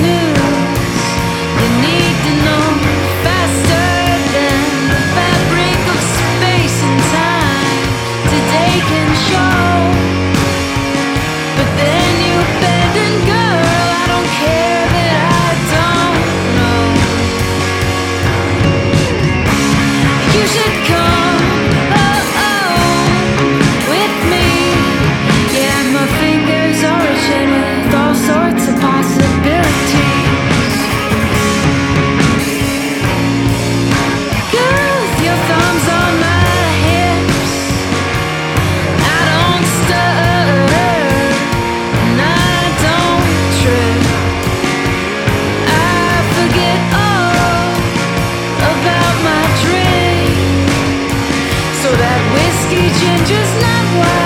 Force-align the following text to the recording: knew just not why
knew 0.00 0.31
just 53.26 53.54
not 53.60 53.84
why 53.98 54.21